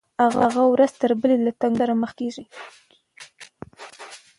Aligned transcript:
هغه 0.45 0.63
ورځ 0.73 0.91
تر 1.01 1.11
بلې 1.21 1.37
له 1.45 1.51
تنګو 1.61 1.79
سره 1.81 1.93
مخ 2.01 2.11
کېده. 2.17 2.43